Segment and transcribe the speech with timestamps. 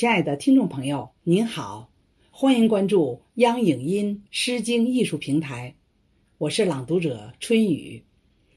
[0.00, 1.90] 亲爱的听众朋友，您好，
[2.30, 5.74] 欢迎关注央影音诗经艺术平台，
[6.38, 8.02] 我是朗读者春雨。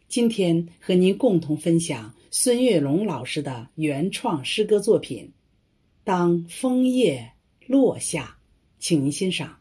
[0.07, 5.25] 今天和您共同分享孙月龙老师的原创诗歌作品
[6.05, 7.33] 《当枫叶
[7.67, 8.37] 落下》，
[8.79, 9.59] 请您欣赏。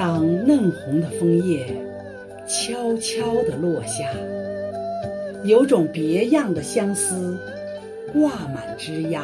[0.00, 1.66] 当嫩红的枫叶
[2.48, 4.10] 悄悄地落下，
[5.44, 7.38] 有种别样的相思
[8.10, 9.22] 挂满枝桠。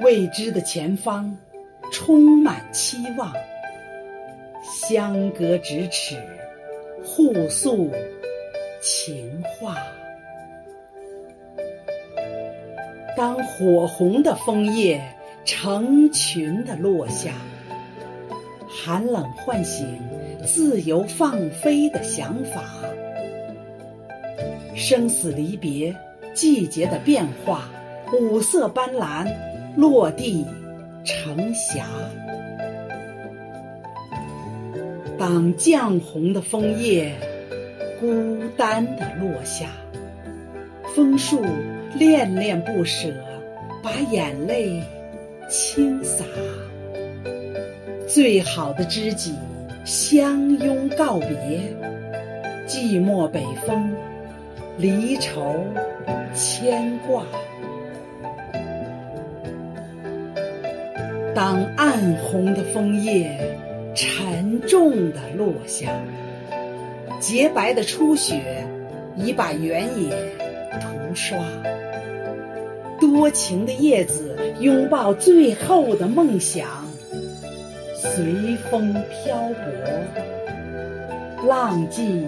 [0.00, 1.38] 未知的前方
[1.92, 3.32] 充满期望，
[4.64, 6.16] 相隔咫尺，
[7.04, 7.92] 互诉
[8.82, 9.76] 情话。
[13.16, 15.00] 当火红的枫叶
[15.44, 17.30] 成群地落下。
[18.68, 19.98] 寒冷唤醒
[20.44, 22.62] 自由放飞的想法，
[24.74, 25.94] 生死离别，
[26.34, 27.68] 季节的变化，
[28.12, 29.26] 五色斑斓，
[29.74, 30.44] 落地
[31.04, 31.86] 成霞。
[35.18, 37.12] 当绛红的枫叶
[37.98, 39.66] 孤单地落下，
[40.94, 41.42] 枫树
[41.94, 43.08] 恋恋不舍，
[43.82, 44.80] 把眼泪
[45.48, 46.24] 倾洒。
[48.08, 49.34] 最好的知己
[49.84, 51.60] 相拥告别，
[52.66, 53.94] 寂寞北风，
[54.78, 55.62] 离愁
[56.34, 57.22] 牵挂。
[61.34, 63.38] 当暗红的枫叶
[63.94, 65.88] 沉重地落下，
[67.20, 68.40] 洁白的初雪
[69.16, 70.10] 已把原野
[70.80, 71.38] 涂刷。
[72.98, 76.66] 多情的叶子拥抱最后的梦想。
[78.18, 79.38] 随风漂
[81.36, 82.26] 泊，浪迹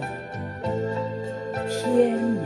[1.69, 2.40] 天涯。